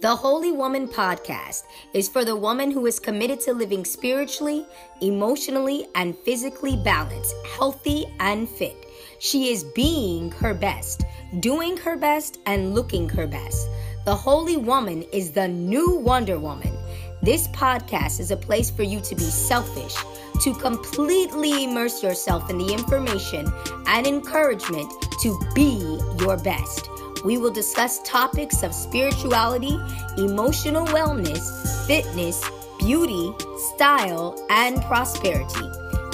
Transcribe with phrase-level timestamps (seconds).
[0.00, 4.64] The Holy Woman podcast is for the woman who is committed to living spiritually,
[5.00, 8.76] emotionally, and physically balanced, healthy, and fit.
[9.18, 11.02] She is being her best,
[11.40, 13.68] doing her best, and looking her best.
[14.04, 16.78] The Holy Woman is the new Wonder Woman.
[17.20, 19.96] This podcast is a place for you to be selfish,
[20.42, 23.52] to completely immerse yourself in the information
[23.88, 26.88] and encouragement to be your best.
[27.24, 29.78] We will discuss topics of spirituality,
[30.16, 32.42] emotional wellness, fitness,
[32.78, 33.32] beauty,
[33.74, 35.68] style, and prosperity.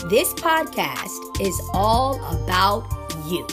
[0.08, 2.84] This podcast is all about
[3.27, 3.46] you.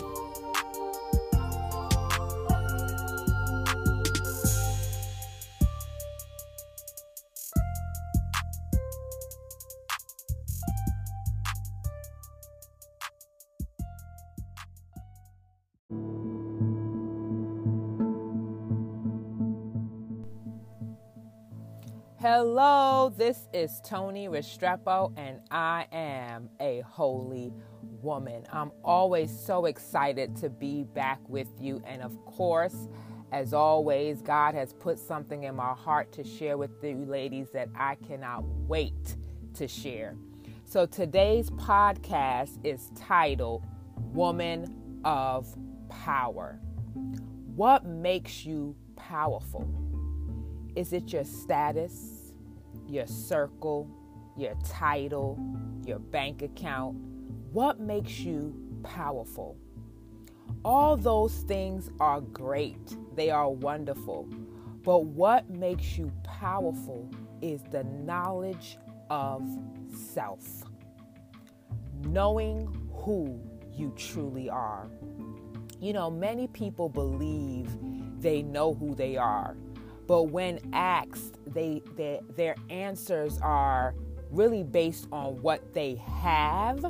[22.22, 28.44] Hello, this is Tony Restrepo, and I am a holy woman.
[28.54, 31.82] I'm always so excited to be back with you.
[31.84, 32.88] And of course,
[33.32, 37.70] as always, God has put something in my heart to share with you ladies that
[37.76, 39.16] I cannot wait
[39.56, 40.16] to share.
[40.64, 43.66] So today's podcast is titled
[43.98, 45.58] Woman of
[45.90, 46.60] Power.
[47.56, 49.91] What makes you powerful?
[50.74, 52.32] Is it your status,
[52.88, 53.90] your circle,
[54.38, 55.38] your title,
[55.86, 56.96] your bank account?
[57.52, 59.58] What makes you powerful?
[60.64, 64.30] All those things are great, they are wonderful.
[64.84, 67.10] But what makes you powerful
[67.42, 68.78] is the knowledge
[69.10, 69.44] of
[69.94, 70.64] self,
[72.06, 73.42] knowing who
[73.74, 74.88] you truly are.
[75.82, 77.70] You know, many people believe
[78.20, 79.58] they know who they are
[80.12, 83.96] but when asked, they, they their answers are
[84.30, 86.86] really based on what they have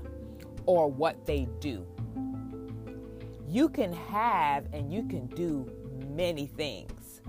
[0.65, 1.85] or what they do.
[3.47, 5.71] You can have and you can do
[6.09, 7.21] many things,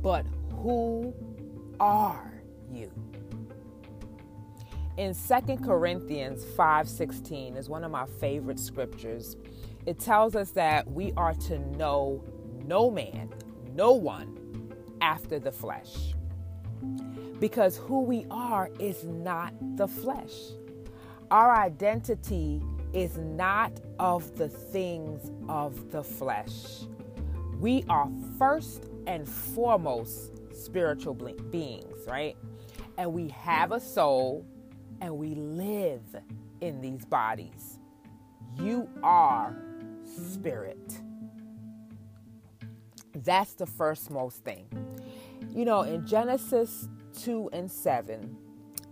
[0.00, 1.12] but who
[1.80, 2.92] are you?
[4.98, 9.36] In 2 Corinthians 5:16 is one of my favorite scriptures.
[9.86, 12.22] It tells us that we are to know
[12.64, 13.28] no man,
[13.74, 14.38] no one
[15.02, 16.14] after the flesh.
[17.40, 20.32] Because who we are is not the flesh.
[21.30, 26.84] Our identity is not of the things of the flesh.
[27.58, 28.08] We are
[28.38, 32.36] first and foremost spiritual beings, right?
[32.98, 34.46] And we have a soul
[35.00, 36.02] and we live
[36.60, 37.78] in these bodies.
[38.56, 39.56] You are
[40.04, 41.01] spirit.
[43.14, 44.66] That's the first most thing.
[45.50, 46.88] You know, in Genesis
[47.20, 48.36] 2 and 7,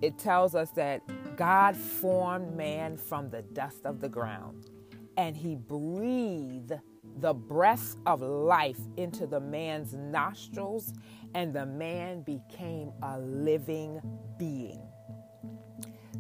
[0.03, 1.03] it tells us that
[1.37, 4.71] God formed man from the dust of the ground
[5.17, 6.73] and he breathed
[7.19, 10.95] the breath of life into the man's nostrils,
[11.35, 14.01] and the man became a living
[14.39, 14.81] being.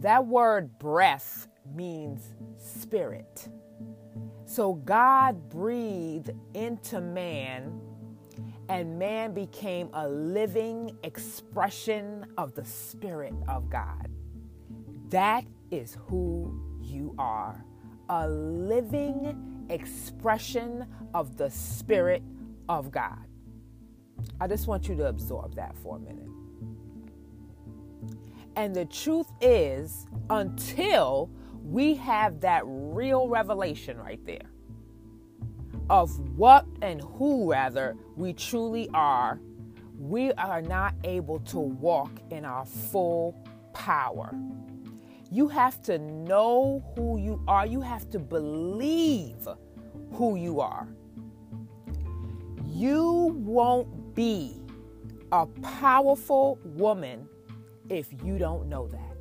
[0.01, 3.49] That word breath means spirit.
[4.45, 7.81] So God breathed into man
[8.71, 14.09] and man became a living expression of the Spirit of God.
[15.09, 17.65] That is who you are
[18.11, 22.23] a living expression of the Spirit
[22.69, 23.25] of God.
[24.41, 26.29] I just want you to absorb that for a minute.
[28.57, 31.31] And the truth is, until
[31.65, 34.50] we have that real revelation right there,
[35.91, 39.41] of what and who, rather, we truly are,
[39.99, 43.37] we are not able to walk in our full
[43.75, 44.33] power.
[45.33, 49.49] You have to know who you are, you have to believe
[50.13, 50.87] who you are.
[52.67, 54.63] You won't be
[55.33, 57.29] a powerful woman
[57.89, 59.17] if you don't know that.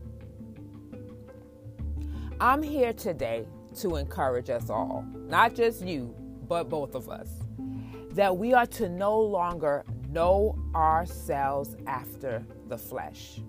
[2.40, 3.48] I'm here today
[3.80, 6.16] to encourage us all, not just you,
[6.50, 7.30] but both of us,
[8.12, 13.40] that we are to no longer know ourselves after the flesh.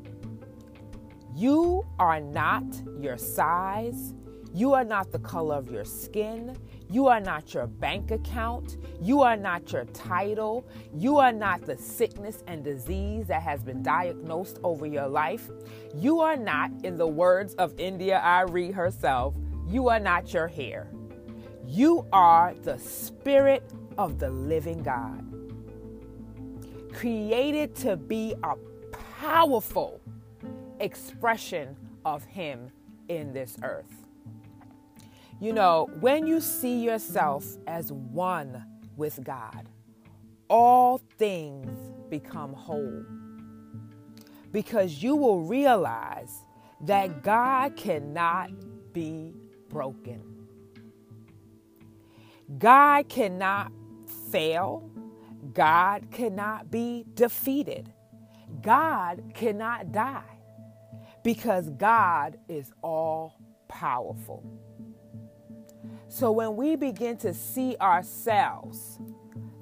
[1.35, 2.65] You are not
[3.01, 4.15] your size.
[4.53, 6.57] You are not the color of your skin.
[6.91, 8.77] You are not your bank account.
[9.01, 10.67] You are not your title.
[10.93, 15.49] You are not the sickness and disease that has been diagnosed over your life.
[15.95, 19.37] You are not, in the words of India Arie herself,
[19.69, 20.91] you are not your hair.
[21.67, 23.63] You are the Spirit
[23.99, 25.27] of the living God.
[26.93, 28.55] created to be a
[29.21, 30.01] powerful
[30.81, 32.71] expression of Him
[33.09, 34.07] in this earth.
[35.41, 38.65] You know, when you see yourself as one
[38.97, 39.69] with God,
[40.49, 41.71] all things
[42.11, 43.05] become whole.
[44.53, 46.43] Because you will realize
[46.83, 48.51] that God cannot
[48.93, 49.35] be
[49.69, 50.30] broken.
[52.59, 53.73] God cannot
[54.31, 54.91] fail.
[55.53, 57.93] God cannot be defeated.
[58.63, 60.23] God cannot die
[61.23, 63.39] because God is all
[63.69, 64.45] powerful.
[66.09, 68.99] So when we begin to see ourselves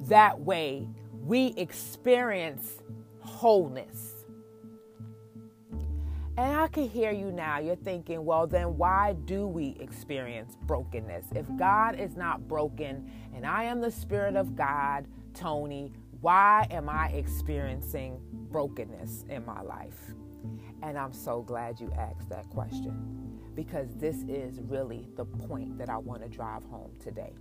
[0.09, 2.79] that way, we experience
[3.21, 4.18] wholeness.
[6.39, 7.59] And I can hear you now.
[7.59, 11.27] You're thinking, well, then why do we experience brokenness?
[11.35, 16.89] If God is not broken and I am the Spirit of God, Tony, why am
[16.89, 18.21] I experiencing
[18.53, 20.15] brokenness in my life?
[20.85, 25.91] And I'm so glad you asked that question because this is really the point that
[25.91, 27.33] I want to drive home today.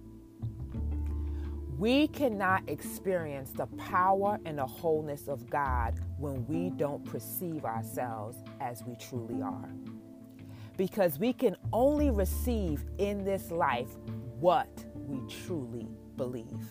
[1.77, 8.38] We cannot experience the power and the wholeness of God when we don't perceive ourselves
[8.59, 9.69] as we truly are.
[10.75, 13.89] Because we can only receive in this life
[14.39, 16.65] what we truly believe.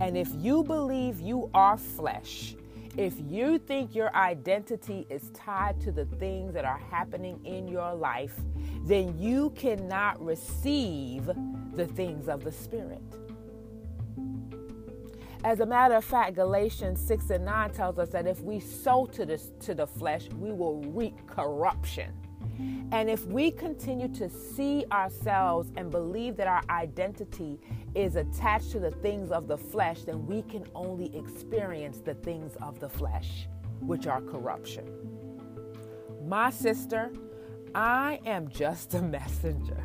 [0.00, 2.54] And if you believe you are flesh,
[2.96, 7.92] if you think your identity is tied to the things that are happening in your
[7.92, 8.36] life,
[8.84, 11.28] then you cannot receive
[11.72, 13.02] the things of the Spirit.
[15.44, 19.04] As a matter of fact, Galatians 6 and 9 tells us that if we sow
[19.04, 22.14] to the, to the flesh, we will reap corruption.
[22.92, 27.60] And if we continue to see ourselves and believe that our identity
[27.94, 32.56] is attached to the things of the flesh, then we can only experience the things
[32.62, 33.46] of the flesh,
[33.80, 34.88] which are corruption.
[36.26, 37.12] My sister,
[37.74, 39.84] I am just a messenger.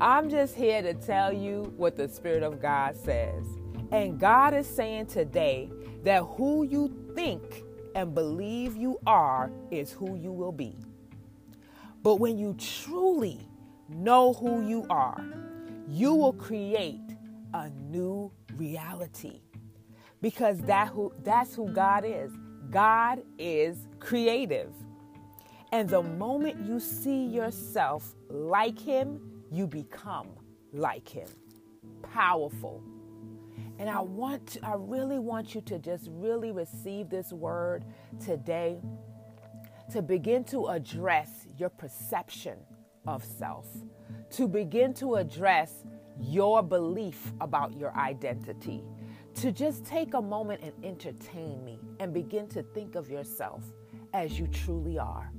[0.00, 3.44] I'm just here to tell you what the Spirit of God says.
[3.92, 5.70] And God is saying today
[6.02, 7.62] that who you think
[7.94, 10.74] and believe you are is who you will be.
[12.02, 13.38] But when you truly
[13.90, 15.22] know who you are,
[15.88, 17.02] you will create
[17.52, 19.42] a new reality.
[20.22, 22.32] Because that who that's who God is.
[22.70, 24.72] God is creative.
[25.70, 30.28] And the moment you see yourself like him, you become
[30.72, 31.28] like him.
[32.12, 32.82] Powerful.
[33.82, 37.84] And I want to, I really want you to just really receive this word
[38.24, 38.80] today
[39.90, 42.58] to begin to address your perception
[43.08, 43.66] of self,
[44.30, 45.82] to begin to address
[46.20, 48.84] your belief about your identity,
[49.34, 53.64] to just take a moment and entertain me and begin to think of yourself
[54.14, 55.32] as you truly are,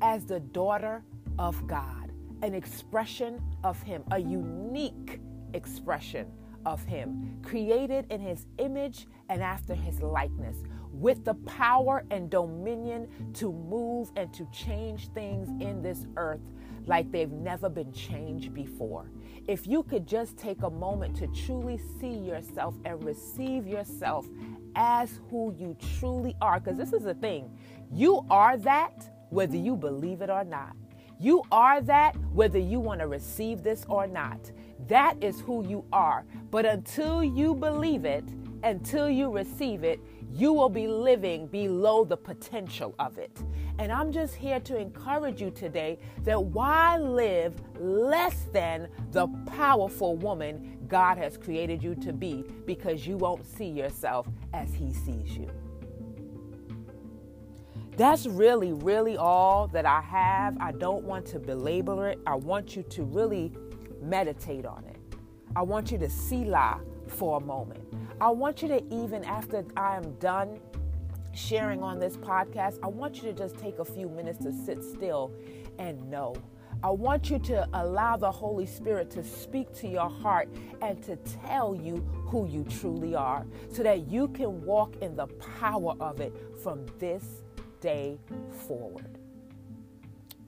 [0.00, 1.04] as the daughter
[1.38, 5.20] of God, an expression of Him, a unique
[5.52, 6.32] expression
[6.66, 10.56] of Him, created in His image and after His likeness
[10.92, 16.40] with the power and dominion to move and to change things in this earth
[16.86, 19.10] like they've never been changed before.
[19.46, 24.26] If you could just take a moment to truly see yourself and receive yourself
[24.74, 27.50] as who you truly are, because this is the thing
[27.92, 30.76] you are that whether you believe it or not.
[31.18, 34.50] You are that whether you want to receive this or not.
[34.90, 36.24] That is who you are.
[36.50, 38.24] But until you believe it,
[38.64, 40.00] until you receive it,
[40.32, 43.40] you will be living below the potential of it.
[43.78, 50.16] And I'm just here to encourage you today that why live less than the powerful
[50.16, 55.36] woman God has created you to be because you won't see yourself as He sees
[55.36, 55.48] you.
[57.96, 60.56] That's really, really all that I have.
[60.58, 62.18] I don't want to belabor it.
[62.26, 63.52] I want you to really
[64.02, 64.96] meditate on it.
[65.56, 67.82] I want you to selah for a moment.
[68.20, 70.60] I want you to, even after I am done
[71.34, 74.82] sharing on this podcast, I want you to just take a few minutes to sit
[74.84, 75.32] still
[75.78, 76.34] and know.
[76.82, 80.48] I want you to allow the Holy Spirit to speak to your heart
[80.80, 85.26] and to tell you who you truly are so that you can walk in the
[85.58, 87.42] power of it from this
[87.80, 88.18] day
[88.66, 89.18] forward.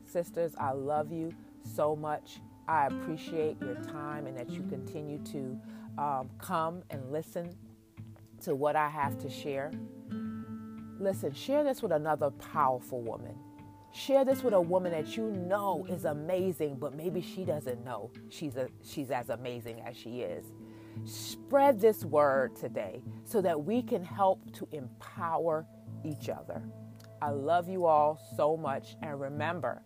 [0.06, 2.40] Sisters, I love you so much.
[2.72, 5.60] I appreciate your time and that you continue to
[5.98, 7.54] um, come and listen
[8.44, 9.72] to what I have to share.
[10.98, 13.36] Listen, share this with another powerful woman.
[13.92, 18.10] Share this with a woman that you know is amazing, but maybe she doesn't know
[18.30, 20.46] she's a, she's as amazing as she is.
[21.04, 25.66] Spread this word today so that we can help to empower
[26.06, 26.62] each other.
[27.20, 28.96] I love you all so much.
[29.02, 29.82] And remember,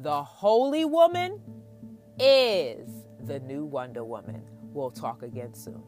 [0.00, 1.40] the holy woman
[2.18, 2.88] is
[3.24, 4.42] the new Wonder Woman.
[4.72, 5.82] We'll talk again soon.